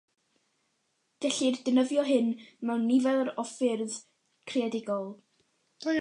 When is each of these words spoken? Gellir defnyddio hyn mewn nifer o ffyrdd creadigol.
Gellir 1.25 1.59
defnyddio 1.67 2.05
hyn 2.09 2.31
mewn 2.71 2.89
nifer 2.93 3.33
o 3.43 3.47
ffyrdd 3.53 4.01
creadigol. 4.53 5.09